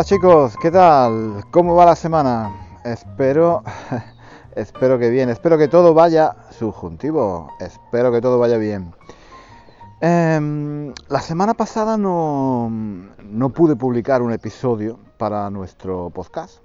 [0.00, 1.44] Hola chicos, ¿qué tal?
[1.50, 2.78] ¿Cómo va la semana?
[2.86, 3.62] Espero,
[4.56, 8.94] espero que bien, espero que todo vaya subjuntivo, espero que todo vaya bien.
[10.00, 16.62] Em, la semana pasada no, no, pude publicar un episodio para nuestro podcast.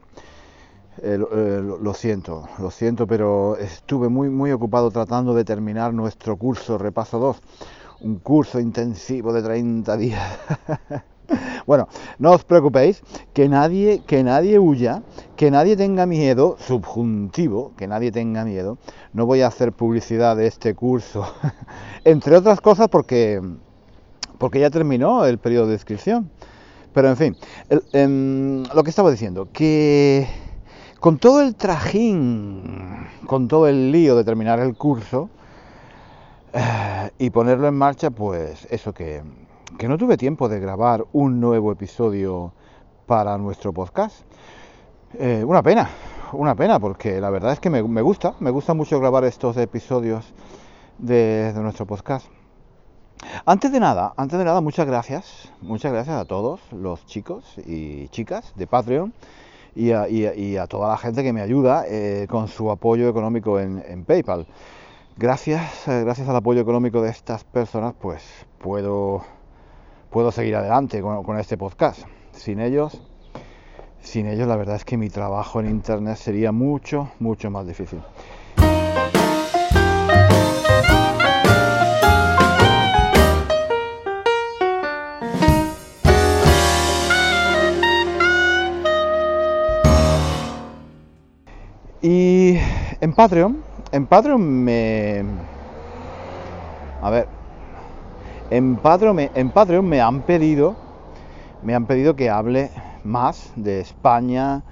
[1.01, 6.37] Eh, eh, lo, siento, lo siento, pero estuve muy, muy ocupado tratando de terminar nuestro
[6.37, 7.41] curso Repaso 2,
[7.99, 10.39] un curso intensivo de 30 días.
[11.65, 11.87] Bueno,
[12.19, 13.01] no os preocupéis,
[13.33, 15.01] que nadie, que nadie huya,
[15.35, 18.77] que nadie tenga miedo, subjuntivo, que nadie tenga miedo.
[19.13, 21.25] No voy a hacer publicidad de este curso,
[22.03, 23.41] entre otras cosas porque,
[24.37, 26.29] porque ya terminó el periodo de inscripción.
[26.93, 27.37] Pero en fin,
[27.91, 30.27] em, lo que estaba diciendo, que
[31.01, 35.29] con todo el trajín, con todo el lío de terminar el curso
[36.53, 39.21] eh, y ponerlo en marcha, pues eso que
[39.77, 42.53] que no tuve tiempo de grabar un nuevo episodio
[43.05, 44.21] para nuestro podcast.
[45.19, 45.89] Eh, una pena,
[46.33, 50.33] una pena, porque la verdad es que me, gusta, me gusta mucho grabar estos episodios
[50.97, 52.27] de, nuestro podcast.
[53.45, 58.07] Antes de nada, antes de nada, muchas gracias, muchas gracias a todos los chicos y
[58.09, 59.13] chicas de Patreon
[59.75, 64.47] y a, toda la gente que me ayuda eh, con su apoyo económico en, PayPal.
[65.17, 69.23] Gracias, eh, gracias al apoyo económico de estas personas, pues puedo
[70.15, 72.03] puedo seguir adelante con, este podcast.
[72.31, 73.01] Sin ellos,
[73.99, 77.99] sin ellos la verdad es que mi trabajo en internet sería mucho, mucho más difícil.
[92.01, 92.57] Y
[93.01, 93.61] en Patreon,
[93.91, 95.25] en Patreon me...
[97.01, 97.34] A ver,
[98.51, 99.15] en Patreon,
[99.87, 100.75] me, han pedido,
[101.63, 102.69] me han pedido que hable
[103.03, 104.63] más de España,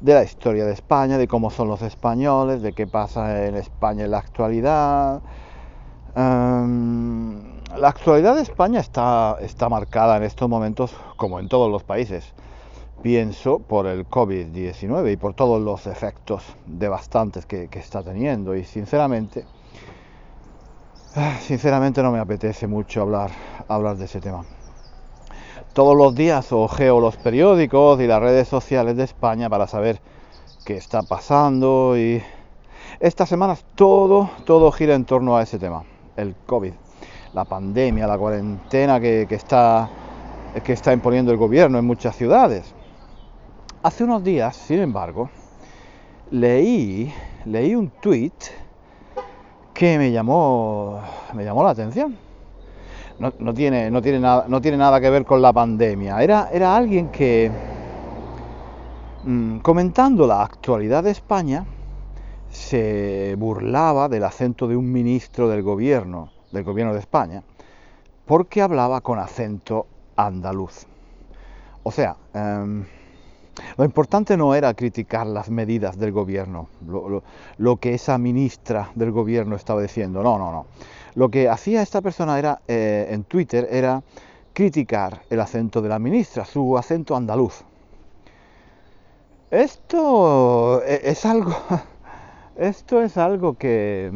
[0.00, 4.04] de la historia de España, de cómo son los españoles, de qué pasa en España
[4.04, 5.20] en la actualidad.
[6.16, 11.84] Em, la actualidad de España está, está marcada en estos momentos, como en todos los
[11.84, 12.32] países,
[13.02, 18.54] pienso por el COVID-19 y por todos los efectos devastantes que, está teniendo.
[18.54, 19.44] Y sinceramente,
[21.40, 23.30] sinceramente no me apetece mucho hablar,
[23.68, 24.44] hablar de ese tema.
[25.72, 30.00] Todos los días ojeo los periódicos y las redes sociales de España para saber
[30.64, 32.22] qué está pasando y
[32.98, 35.84] estas semanas todo, todo gira en torno a ese tema,
[36.16, 36.72] el COVID,
[37.34, 39.88] la pandemia, la cuarentena que, que está,
[40.64, 42.74] que está imponiendo el gobierno en muchas ciudades.
[43.82, 45.30] Hace unos días, sin embargo,
[46.30, 47.12] leí,
[47.46, 48.32] leí un tweet
[49.80, 51.00] que me llamó,
[51.32, 52.14] me llamó la atención.
[53.18, 56.22] No, tiene, no, tiene nada, no tiene nada que ver con la pandemia.
[56.22, 57.50] Era, era alguien que,
[59.24, 61.64] mm, comentando la actualidad de España,
[62.50, 67.42] se burlaba del acento de un ministro del gobierno, del gobierno de España,
[68.26, 70.86] porque hablaba con acento andaluz.
[71.84, 72.84] O sea, em,
[73.76, 76.68] lo importante no era criticar las medidas del gobierno,
[77.58, 80.66] lo, que esa ministra del gobierno estaba diciendo, no, no, no.
[81.14, 84.02] Lo que hacía esta persona era, eh, en Twitter era
[84.52, 87.64] criticar el acento de la ministra, su acento andaluz.
[89.50, 91.56] Esto e, es algo,
[92.56, 94.12] esto es algo que,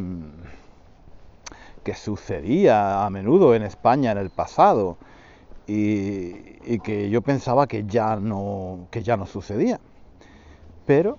[1.82, 4.97] que sucedía a menudo en España en el pasado
[5.66, 9.81] y, que yo pensaba que ya no, que ya no sucedía.
[10.87, 11.19] Pero,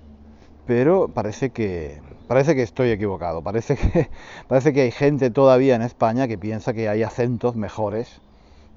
[0.65, 3.41] pero parece que, parece que estoy equivocado.
[3.41, 4.09] Parece que,
[4.47, 8.21] parece que hay gente todavía en España que piensa que hay acentos mejores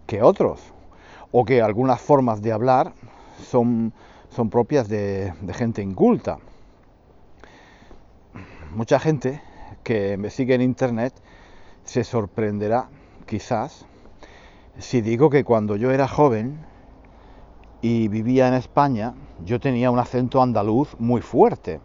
[0.06, 0.60] que otros.
[1.30, 2.94] O que algunas formas de hablar
[3.42, 3.92] son,
[4.30, 6.38] son propias de, de gente inculta.
[8.70, 9.42] Mucha gente
[9.82, 11.12] que me sigue en internet
[11.84, 12.88] se sorprenderá,
[13.26, 13.86] quizás,
[14.78, 16.58] si digo que cuando yo era joven
[17.82, 19.14] y vivía en España,
[19.44, 21.80] yo tenía un acento andaluz muy fuerte.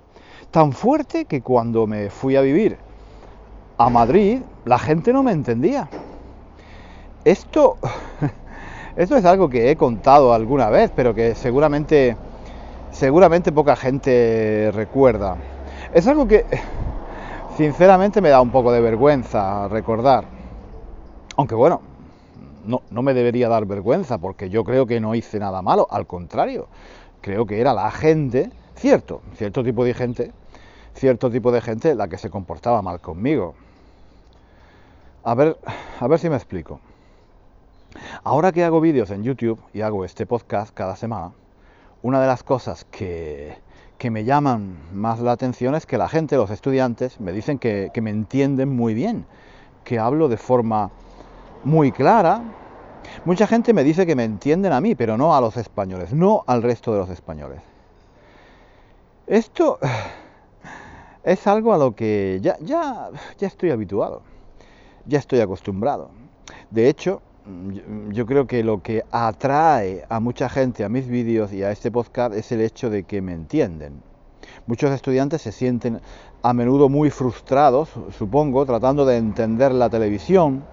[0.52, 2.78] Tan fuerte que cuando me fui a vivir
[3.78, 5.90] a Madrid, la gente no me entendía.
[7.26, 7.78] Esto,
[8.96, 12.16] esto es algo que he contado alguna vez, pero que seguramente,
[12.92, 15.38] seguramente poca gente recuerda.
[15.94, 16.46] Es algo que,
[17.58, 20.26] sinceramente, me da un poco de vergüenza recordar.
[21.36, 21.93] Aunque bueno,
[22.66, 25.88] no, no me debería dar vergüenza, porque yo creo que no hice nada malo.
[25.90, 26.68] Al contrario,
[27.22, 30.32] creo que era la gente, cierto, cierto tipo de gente,
[30.94, 33.56] cierto tipo de gente la que se comportaba mal conmigo.
[35.24, 35.58] A ver,
[36.00, 36.80] a ver si me explico.
[38.24, 41.32] Ahora que hago vídeos en YouTube y hago este podcast cada semana,
[42.02, 43.56] una de las cosas que,
[43.98, 47.92] que me llaman más la atención es que la gente, los estudiantes, me dicen que,
[47.94, 49.26] que me entienden muy bien,
[49.86, 50.92] que hablo de forma
[51.64, 52.42] muy clara.
[53.26, 56.44] Mucha gente me dice que me entienden a mí, pero no a los españoles, no
[56.48, 57.62] al resto de los españoles.
[59.28, 59.80] Esto
[61.24, 64.22] es algo a lo que ya, ya, ya estoy habituado
[65.06, 66.10] ya estoy acostumbrado.
[66.70, 67.22] De hecho,
[68.10, 71.92] yo creo que lo que atrae a mucha gente a mis vídeos y a este
[71.92, 74.02] podcast es el hecho de que me entienden.
[74.66, 76.00] Muchos estudiantes se sienten
[76.42, 80.64] a menudo muy frustrados, supongo, tratando de entender la televisión,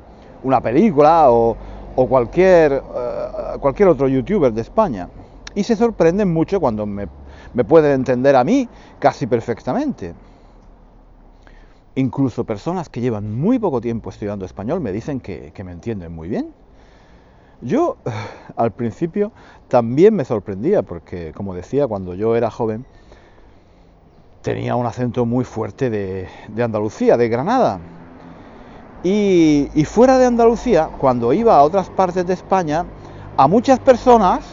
[0.42, 1.56] una película o,
[1.94, 5.08] cualquier, eh, cualquier otro youtuber de España.
[5.54, 7.08] Y se sorprenden mucho cuando me,
[7.54, 10.14] me pueden entender a mí casi perfectamente.
[11.96, 16.28] Incluso personas que llevan muy poco tiempo estudiando español me dicen que, me entienden muy
[16.28, 16.52] bien.
[17.60, 17.96] Yo
[18.56, 19.32] al principio
[19.68, 22.86] también me sorprendía porque, como decía, cuando yo era joven
[24.42, 26.28] tenía un acento muy fuerte de,
[26.62, 27.80] Andalucía, de Granada.
[29.02, 32.84] Y, fuera de Andalucía, cuando iba a otras partes de España,
[33.36, 34.44] a muchas personas,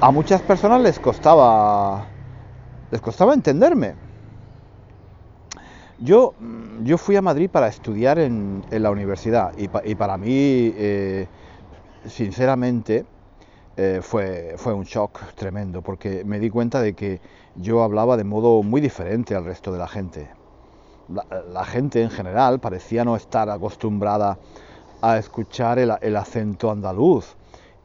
[0.00, 2.06] a muchas personas les costaba,
[2.90, 3.94] les costaba entenderme.
[5.98, 6.34] Yo,
[6.82, 11.28] yo fui a Madrid para estudiar en, la universidad y, para mí, eh,
[12.06, 13.06] sinceramente,
[13.76, 17.20] eh, fue, fue un shock tremendo porque me di cuenta de que
[17.56, 20.28] yo hablaba de modo muy diferente al resto de la gente.
[21.08, 24.38] La, gente en general parecía no estar acostumbrada
[25.00, 27.36] a escuchar el, acento andaluz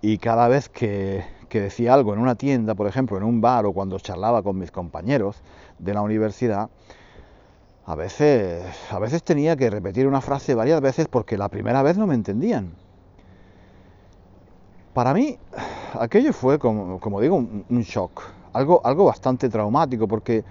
[0.01, 3.65] y cada vez que, que decía algo en una tienda, por ejemplo, en un bar
[3.65, 5.41] o cuando charlaba con mis compañeros
[5.77, 6.69] de la universidad,
[7.85, 11.97] a veces, a veces tenía que repetir una frase varias veces porque la primera vez
[11.97, 12.73] no me entendían.
[14.93, 15.37] Para mí,
[15.99, 18.21] aquello fue, como, digo, un, shock,
[18.53, 20.43] algo, algo bastante traumático, porque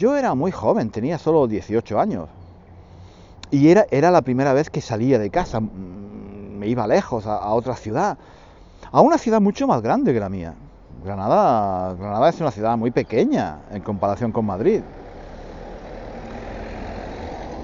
[0.00, 2.30] yo era muy joven, tenía solo 18 años.
[3.50, 7.52] Y era, era la primera vez que salía de casa, mm, me iba lejos, a,
[7.52, 8.16] otra ciudad,
[8.90, 10.54] a una ciudad mucho más grande que la mía.
[11.04, 14.80] Granada, Granada es una ciudad muy pequeña en comparación con Madrid.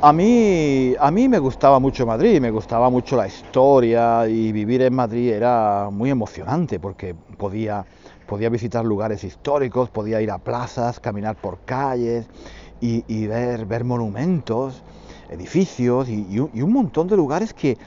[0.02, 4.82] A mí, a mí me gustaba mucho Madrid, me gustaba mucho la historia y vivir
[4.82, 7.86] en Madrid era muy emocionante porque podía,
[8.26, 12.26] podía visitar lugares históricos, podía ir a plazas, caminar por calles
[12.80, 14.82] y, ver, ver monumentos,
[15.30, 17.78] edificios y, un montón de lugares que,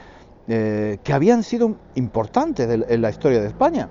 [0.48, 3.88] eh, que habían sido importantes en la historia de España.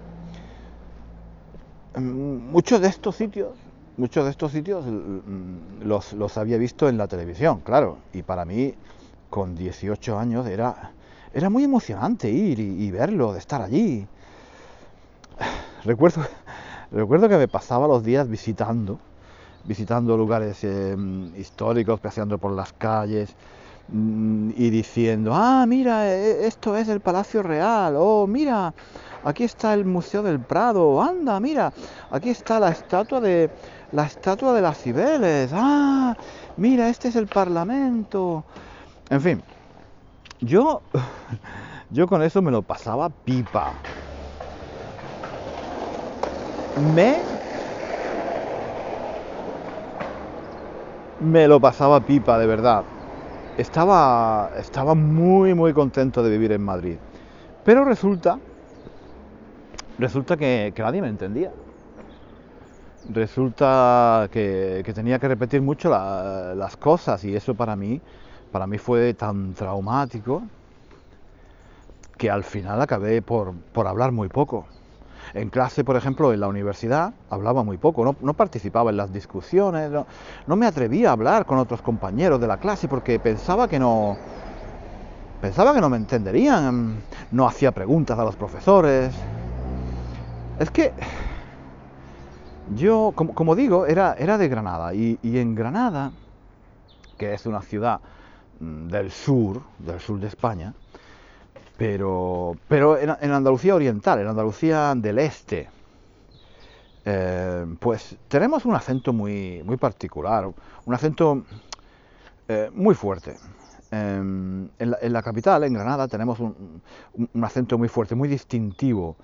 [1.96, 3.56] Mm, muchos de estos sitios
[4.00, 8.74] muchos de estos sitios mm, los, había visto en la televisión, claro, y para mí,
[9.29, 10.94] con 18 años, era,
[11.34, 14.08] era muy emocionante ir y, verlo, de estar allí.
[15.84, 16.22] Recuerdo,
[16.91, 19.00] recuerdo que me pasaba los días visitando,
[19.63, 23.36] visitando lugares em, históricos, paseando por las calles
[23.88, 28.74] mm, y diciendo, ah, mira, e, esto es el Palacio Real, oh, mira,
[29.24, 31.72] aquí está el Museo del Prado, anda, mira,
[32.10, 33.50] aquí está la estatua de,
[33.91, 36.15] la estatua de las Cibeles, ah,
[36.58, 38.43] mira, este es el Parlamento.
[39.10, 39.43] En fin,
[40.41, 40.81] yo,
[41.89, 43.74] yo con eso me lo pasaba pipa.
[46.79, 47.17] Me,
[51.19, 52.83] me lo pasaba pipa, de verdad.
[53.57, 56.95] Estaba, estaba muy, muy contento de vivir en Madrid.
[57.65, 58.39] Pero resulta,
[59.98, 61.51] resulta que, nadie me entendía
[63.12, 68.00] resulta que, tenía que repetir mucho las cosas y eso para mí,
[68.51, 70.43] para mí fue tan traumático
[72.17, 73.53] que al final acabé por,
[73.86, 74.65] hablar muy poco.
[75.34, 79.92] En clase, por ejemplo, en la universidad, hablaba muy poco, no, participaba en las discusiones,
[79.92, 84.18] no, me atrevía a hablar con otros compañeros de la clase porque pensaba que no...
[85.42, 86.98] Pensaba que no me entenderían,
[87.32, 89.14] no hacía preguntas a los profesores.
[90.60, 90.92] Es que
[92.76, 96.12] yo, como, digo, era, de Granada y, en Granada,
[97.18, 98.00] que es una ciudad
[98.60, 100.74] mm, del sur, del sur de España,
[101.79, 105.69] pero, pero en, Andalucía Oriental, en Andalucía del Este,
[107.05, 110.51] eh, pues tenemos un acento muy, muy particular,
[110.86, 111.45] un acento
[112.50, 113.38] eh, muy fuerte.
[113.91, 116.81] Em, en, la, capital, en Granada, tenemos un
[117.41, 119.15] acento muy fuerte, muy distintivo,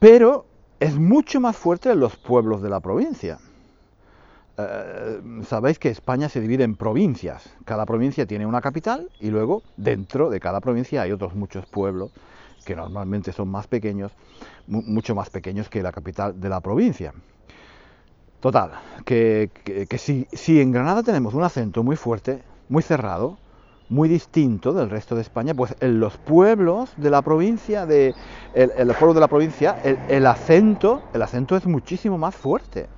[0.00, 0.44] pero
[0.80, 3.38] es mucho más fuerte en los pueblos de la provincia.
[4.58, 7.56] Eh, sabéis que España se divide en provincias.
[7.64, 12.12] Cada provincia tiene una capital y luego dentro de cada provincia hay otros muchos pueblos
[12.64, 14.12] que normalmente son más pequeños,
[14.66, 17.12] mucho más pequeños que la capital de la provincia.
[18.40, 18.72] Total,
[19.04, 19.50] que,
[19.98, 23.38] si, si en Granada tenemos un acento muy fuerte, muy cerrado,
[23.88, 28.14] muy distinto del resto de España, pues en los pueblos de la provincia, de,
[28.54, 32.88] en los pueblos de la provincia, el, acento, el acento es muchísimo más fuerte.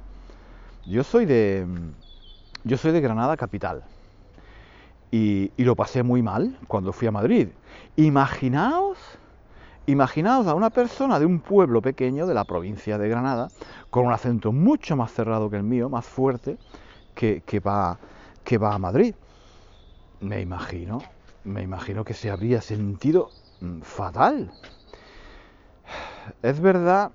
[0.86, 1.66] Yo soy de,
[2.64, 3.84] yo soy de Granada capital
[5.10, 7.48] y, lo pasé muy mal cuando fui a Madrid.
[7.96, 8.98] Imaginaos,
[9.86, 13.50] imaginaos a una persona de un pueblo pequeño de la provincia de Granada
[13.90, 16.58] con un acento mucho más cerrado que el mío, más fuerte,
[17.14, 17.98] que, que va,
[18.44, 19.14] que va a Madrid
[20.24, 21.02] me imagino,
[21.44, 24.50] me imagino que se habría sentido mm, fatal.
[26.42, 27.12] Es verdad,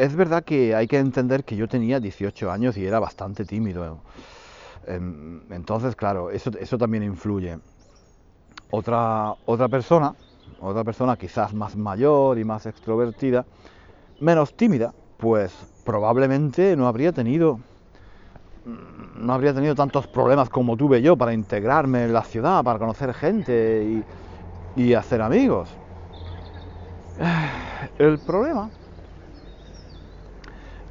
[0.00, 3.98] es verdad que hay que entender que yo tenía 18 años y era bastante tímido.
[4.86, 7.58] Em, entonces, claro, eso, también influye.
[8.70, 10.14] Otra, otra persona,
[10.58, 13.44] otra persona quizás más mayor y más extrovertida,
[14.20, 15.52] menos tímida, pues
[15.84, 17.60] probablemente no habría tenido
[18.64, 23.12] no habría tenido tantos problemas como tuve yo para integrarme en la ciudad, para conocer
[23.14, 24.04] gente
[24.76, 25.68] y, hacer amigos.
[27.98, 28.70] El problema,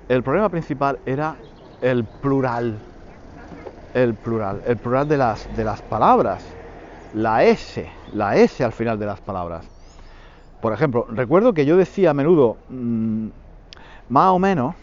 [0.09, 1.37] el problema principal era
[1.81, 2.77] el plural,
[3.93, 6.43] el plural, el plural de las, de las palabras,
[7.13, 9.65] la S, la S al final de las palabras.
[10.61, 13.27] Por ejemplo, recuerdo que yo decía a menudo mm,
[14.09, 14.75] más o menos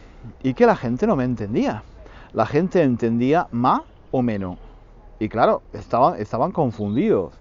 [0.43, 1.83] y que la gente no me entendía
[2.37, 3.81] la gente entendía más
[4.11, 4.59] o menos.
[5.19, 7.33] Y claro, estaban, estaban confundidos.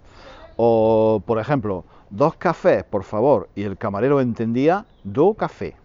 [0.55, 5.75] O, por ejemplo, dos cafés, por favor, y el camarero entendía do café.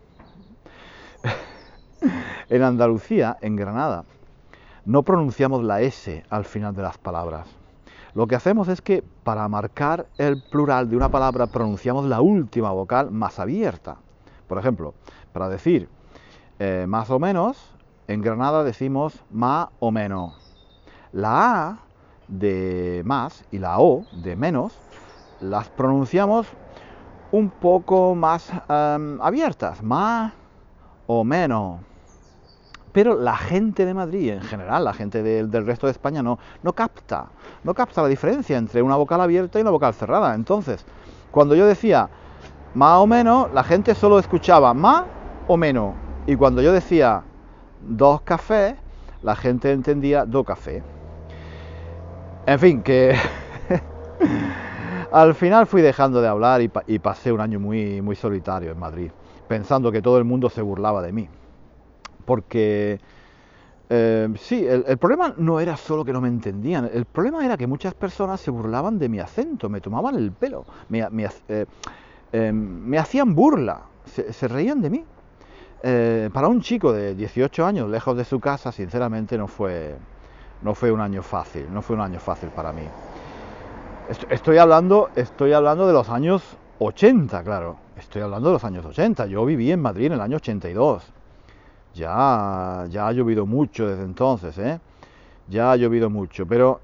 [2.50, 4.04] En Andalucía, en Granada,
[4.84, 7.48] no pronunciamos la S al final de las palabras.
[8.12, 12.72] Lo que hacemos es que para marcar el plural de una palabra pronunciamos la última
[12.72, 13.96] vocal más abierta.
[14.48, 14.94] Por ejemplo,
[15.32, 15.88] para decir
[16.58, 17.56] eh, más o menos,
[18.08, 20.34] en Granada decimos más o menos.
[21.12, 21.78] La A
[22.26, 24.76] de más y la O de menos
[25.40, 26.46] las pronunciamos
[27.32, 30.32] un poco más em, abiertas, más
[31.06, 31.89] o menos.
[32.92, 36.72] Pero la gente de Madrid, en general, la gente del resto de España no, no
[36.72, 37.28] capta,
[37.62, 40.34] no capta la diferencia entre una vocal abierta y una vocal cerrada.
[40.34, 40.84] Entonces,
[41.30, 42.08] cuando yo decía
[42.74, 45.04] más o menos, la gente solo escuchaba más
[45.46, 45.94] o menos.
[46.26, 47.22] Y cuando yo decía
[47.80, 48.74] dos cafés,
[49.22, 50.82] la gente entendía dos cafés.
[52.46, 53.14] En fin, que
[55.12, 59.10] al final fui dejando de hablar y, pasé un año muy, muy solitario en Madrid,
[59.46, 61.28] pensando que todo el mundo se burlaba de mí.
[62.24, 63.00] Porque
[63.88, 67.66] eh, sí, el, problema no era solo que no me entendían, el problema era que
[67.66, 71.00] muchas personas se burlaban de mi acento, me tomaban el pelo, me,
[71.48, 71.66] eh,
[72.32, 75.04] eh, hacían burla, se reían de mí.
[75.82, 79.96] Eh, para un chico de 18 años, lejos de su casa, sinceramente no fue,
[80.62, 82.82] no fue un año fácil, no fue un año fácil para mí.
[84.28, 86.42] Estoy hablando, estoy hablando de los años
[86.80, 89.26] 80, claro, estoy hablando de los años 80.
[89.26, 91.12] Yo viví en Madrid en el año 82.
[91.94, 94.80] Ya, ya ha llovido mucho desde entonces, ¿eh?
[95.48, 96.80] Ya ha llovido mucho, pero,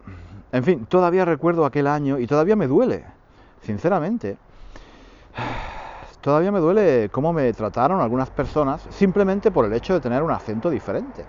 [0.52, 3.04] en fin, todavía recuerdo aquel año y todavía me duele,
[3.62, 4.36] sinceramente.
[6.20, 10.32] Todavía me duele cómo me trataron algunas personas simplemente por el hecho de tener un
[10.32, 11.24] acento diferente.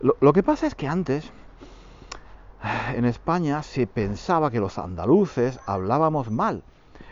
[0.00, 1.30] Lo, que pasa es que antes,
[2.94, 6.62] en España, se pensaba que los andaluces hablábamos mal.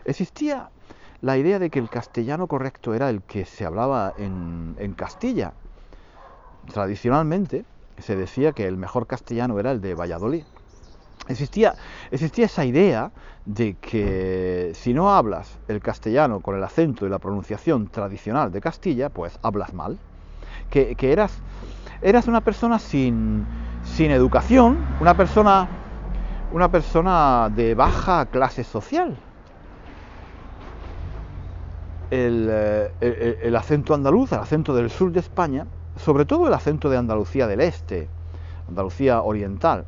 [0.05, 0.71] Existía
[1.23, 5.53] la idea de que el castellano correcto era el que se hablaba en, en Castilla.
[6.73, 7.65] Tradicionalmente
[7.99, 10.45] se decía que el mejor castellano era el de Valladolid.
[11.29, 11.77] Existía,
[12.11, 13.13] esa idea
[13.45, 18.61] de que si no hablas el castellano con el acento y la pronunciación tradicional de
[18.61, 19.99] Castilla, pues hablas mal.
[20.71, 21.39] Que, eras,
[22.03, 23.47] eras una persona sin,
[23.85, 25.69] sin educación, una persona,
[26.53, 29.17] una persona de baja clase social.
[32.11, 36.91] El, eh, el, acento andaluz, el acento del sur de España, sobre todo el acento
[36.91, 38.09] de Andalucía del Este,
[38.69, 39.85] Andalucía Oriental,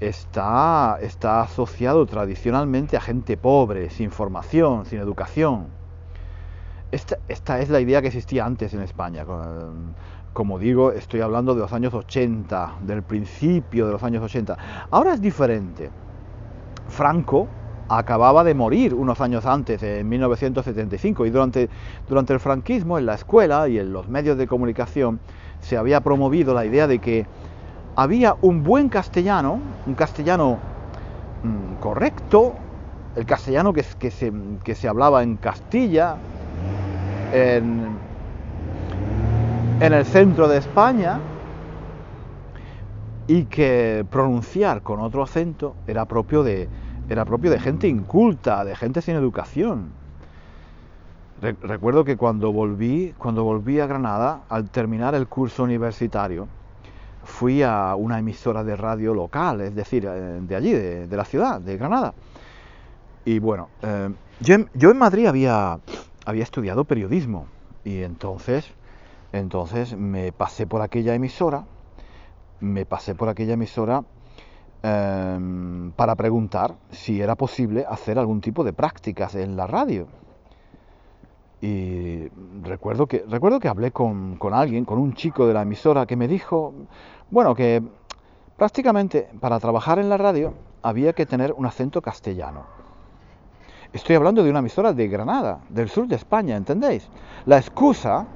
[0.00, 5.66] está, está asociado tradicionalmente a gente pobre, sin formación, sin educación.
[6.90, 9.26] Esta, esta, es la idea que existía antes en España.
[10.32, 14.56] Como digo, estoy hablando de los años 80, del principio de los años 80.
[14.90, 15.90] Ahora es diferente.
[16.88, 17.48] Franco
[17.88, 21.68] acababa de morir unos años antes, en 1975, y durante,
[22.08, 25.20] durante el franquismo, en la escuela y en los medios de comunicación,
[25.60, 27.26] se había promovido la idea de que
[27.96, 30.58] había un buen castellano, un castellano
[31.42, 32.54] mm, correcto,
[33.16, 36.16] el castellano que, que, se, que, se, hablaba en Castilla,
[37.32, 37.88] en,
[39.80, 41.18] en el centro de España,
[43.26, 46.68] y que pronunciar con otro acento era propio de,
[47.08, 49.90] era propio de gente inculta, de gente sin educación.
[51.40, 56.48] Recuerdo que cuando volví, cuando volví a Granada, al terminar el curso universitario,
[57.22, 61.60] fui a una emisora de radio local, es decir, eh, de allí, de, la ciudad,
[61.60, 62.14] de Granada.
[63.24, 64.10] Y bueno, eh,
[64.40, 65.78] yo, en, Madrid había,
[66.24, 67.46] había estudiado periodismo
[67.84, 68.72] y entonces,
[69.32, 71.64] entonces me pasé por aquella emisora,
[72.60, 74.02] me pasé por aquella emisora
[74.82, 80.06] em, para preguntar si era posible hacer algún tipo de prácticas en la radio.
[81.60, 82.28] Y
[82.62, 86.16] recuerdo que, recuerdo que hablé con, con alguien, con un chico de la emisora, que
[86.16, 86.72] me dijo,
[87.30, 87.82] bueno, que
[88.56, 92.78] prácticamente para trabajar en la radio había que tener un acento castellano.
[93.92, 97.08] Estoy hablando de una emisora de Granada, del sur de España, ¿entendéis?
[97.46, 98.26] La excusa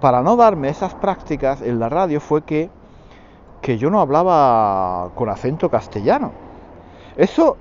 [0.00, 2.70] para no darme esas prácticas en la radio fue que,
[3.60, 6.32] que yo no hablaba con acento castellano.
[7.16, 7.58] Eso,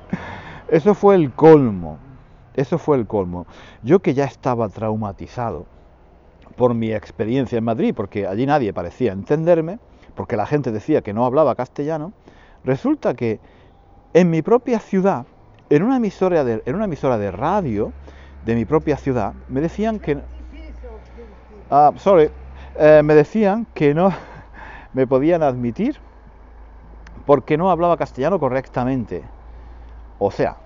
[0.68, 1.98] eso fue el colmo.
[2.54, 3.46] Eso fue el colmo.
[3.82, 5.66] Yo que ya estaba traumatizado
[6.56, 9.78] por mi experiencia en Madrid, porque allí nadie parecía entenderme,
[10.14, 12.12] porque la gente decía que no hablaba castellano,
[12.64, 13.40] resulta que
[14.14, 15.26] en mi propia ciudad,
[15.68, 17.92] en una emisora de, en una emisora de radio
[18.46, 20.18] de mi propia ciudad, me decían que...
[21.70, 22.30] Ah, sorry,
[22.78, 24.10] eh, me decían que no
[24.96, 26.00] me podían admitir
[27.26, 29.22] porque no hablaba castellano correctamente.
[30.18, 30.56] O sea,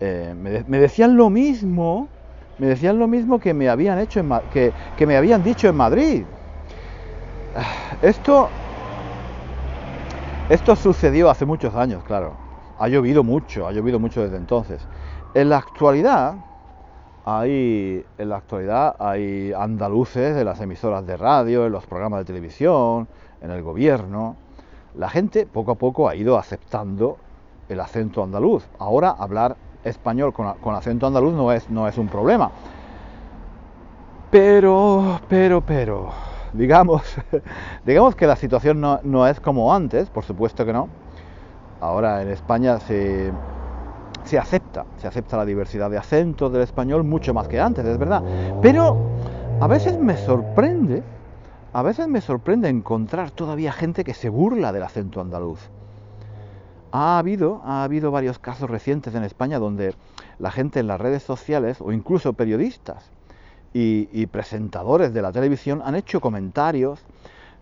[0.00, 2.06] eh, me, decían lo mismo,
[2.58, 4.22] me decían lo mismo que me habían hecho
[4.52, 6.24] que, que me habían dicho en Madrid.
[8.02, 8.50] Esto
[10.50, 12.34] esto sucedió hace muchos años, claro.
[12.78, 14.78] Ha llovido mucho, ha llovido mucho desde entonces.
[15.32, 16.34] En la actualidad,
[17.24, 22.24] hay, en la actualidad hay andaluces de las emisoras de radio, en los programas de
[22.26, 23.08] televisión,
[23.40, 24.36] en el gobierno.
[24.96, 27.16] La gente poco a poco ha ido aceptando
[27.68, 28.66] el acento andaluz.
[28.78, 32.50] Ahora hablar español con, con acento andaluz no es, no es un problema.
[34.34, 36.10] Pero, pero, pero,
[36.52, 37.02] digamos,
[37.86, 40.88] digamos que la situación no, es como antes, por supuesto que no.
[41.80, 43.30] Ahora en España se,
[44.24, 47.98] se acepta, se acepta la diversidad de acentos del español mucho más que antes, es
[47.98, 48.22] verdad.
[48.62, 48.96] Pero
[49.60, 51.02] a veces me sorprende,
[51.72, 55.60] a veces me sorprende encontrar todavía gente que se burla del acento andaluz.
[56.92, 59.94] Ha habido, ha habido varios casos recientes en España donde
[60.38, 63.10] la gente en las redes sociales o incluso periodistas
[63.72, 67.00] y, presentadores de la televisión han hecho comentarios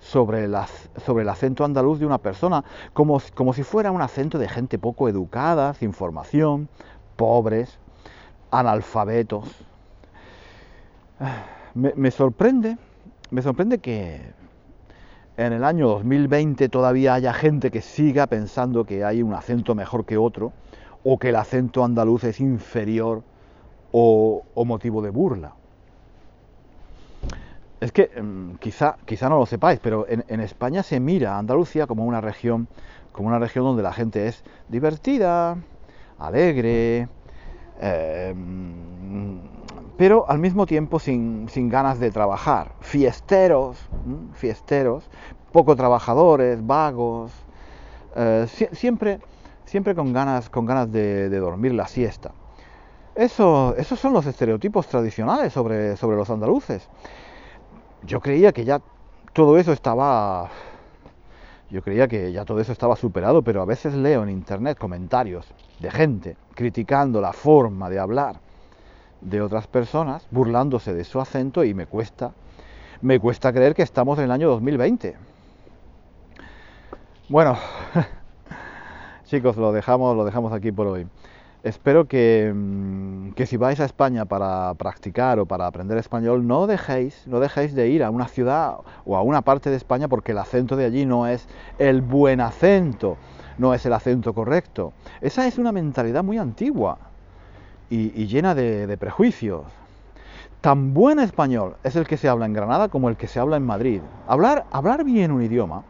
[0.03, 0.49] sobre,
[1.07, 5.09] sobre el acento andaluz de una persona, como, si fuera un acento de gente poco
[5.09, 6.69] educada, sin formación,
[7.17, 7.79] pobres,
[8.51, 9.49] analfabetos.
[11.75, 12.77] Me, sorprende,
[13.31, 14.21] me sorprende que
[15.37, 20.05] en el año 2020 todavía haya gente que siga pensando que hay un acento mejor
[20.05, 20.53] que otro,
[21.05, 23.23] o que el acento andaluz es inferior
[23.93, 25.55] o motivo de burla.
[27.83, 31.89] Es que em, quizá, quizá no lo sepáis, pero en, España se mira a Andalucía
[31.89, 32.69] como una región,
[33.11, 35.57] como una región donde la gente es divertida,
[36.17, 37.09] alegre,
[37.81, 39.41] em,
[39.97, 43.77] pero al mismo tiempo sin, ganas de trabajar, fiesteros,
[44.35, 45.11] fiesteros,
[45.51, 47.33] poco trabajadores, vagos,
[48.15, 49.19] eh, siempre,
[49.65, 52.31] siempre con ganas, con ganas de, dormir la siesta.
[53.17, 56.89] Eso, esos son los estereotipos tradicionales sobre, sobre los andaluces
[58.05, 58.81] yo creía que ya
[59.33, 60.51] todo eso estaba
[61.71, 65.47] Yo creía que ya todo eso estaba superado, pero a veces leo en internet comentarios
[65.81, 68.41] de gente criticando la forma de hablar
[69.23, 72.33] de otras personas, burlándose de su acento y me cuesta,
[73.01, 75.17] me cuesta creer que estamos en el año 2020.
[77.29, 77.57] Bueno,
[79.25, 81.07] chicos, lo dejamos, lo dejamos aquí por hoy.
[81.65, 86.67] Espero que, mm, que, si vais a España para practicar o para aprender español, no
[86.67, 90.33] dejéis, no dejéis de ir a una ciudad o a una parte de España porque
[90.33, 91.47] el acento de allí no es
[91.79, 93.17] el buen acento,
[93.59, 94.93] no es el acento correcto.
[95.21, 96.99] Esa es una mentalidad muy antigua
[97.89, 99.63] y, llena de, de prejuicios.
[100.63, 103.57] Tan buen español es el que se habla en Granada como el que se habla
[103.57, 104.01] en Madrid.
[104.27, 105.85] Hablar, hablar bien un idioma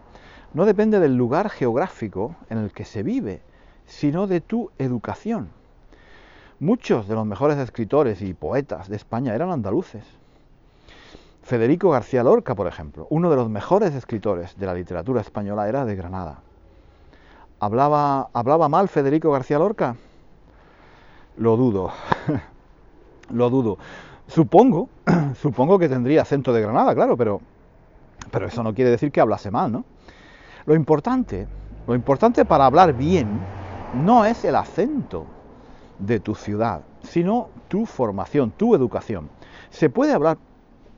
[0.53, 3.41] no depende del lugar geográfico en el que se vive,
[3.87, 5.62] sino de tu educación.
[6.63, 10.05] Muchos de los mejores escritores y poetas de España eran andaluces.
[11.43, 15.85] Federico García Lorca, por ejemplo, uno de los mejores escritores de la literatura española, era
[15.85, 16.39] de Granada.
[17.59, 19.97] ¿Hablaba, ¿hablaba mal Federico García Lorca?
[21.37, 21.91] Lo dudo,
[23.33, 23.79] lo dudo.
[24.29, 24.89] Supongo,
[25.43, 27.41] supongo que tendría acento de Granada, claro, pero,
[28.31, 29.85] pero eso no quiere decir que hablase mal, ¿no?
[30.67, 31.49] Lo importante,
[31.89, 33.27] lo importante para hablar bien
[34.05, 35.27] no es el acento,
[36.03, 39.31] de tu ciudad, sino tu formación, tu educación.
[39.71, 40.39] Se puede hablar,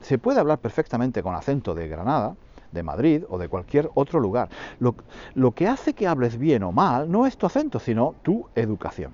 [0.01, 2.35] se puede hablar perfectamente con acento de Granada,
[2.73, 4.49] de Madrid o de cualquier otro lugar.
[4.81, 4.95] Lo,
[5.35, 9.13] lo que hace que hables bien o mal no es tu acento, sino tu educación.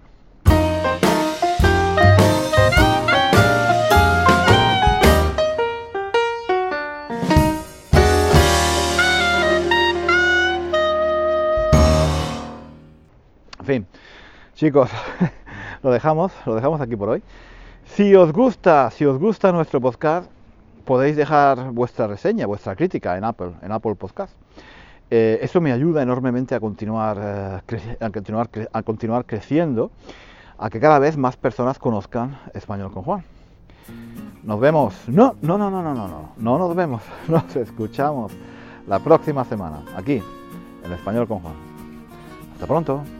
[13.59, 13.87] En fin,
[14.55, 14.90] chicos,
[15.82, 17.22] lo dejamos, lo dejamos aquí por hoy.
[17.84, 20.30] Si os gusta, si os gusta nuestro podcast,
[20.84, 24.32] podéis dejar vuestra reseña, vuestra crítica en Apple, en Apple Podcast.
[25.10, 29.90] Eh, eso me ayuda enormemente a continuar, eh, a, continuar, a continuar creciendo,
[30.56, 33.24] a que cada vez más personas conozcan Español con Juan.
[34.44, 34.94] Nos vemos.
[35.08, 36.32] No, no, no, no, no, no, no.
[36.36, 37.02] No nos vemos.
[37.28, 38.32] Nos escuchamos
[38.86, 40.22] la próxima semana aquí
[40.84, 41.54] en Español con Juan.
[42.54, 43.19] Hasta pronto.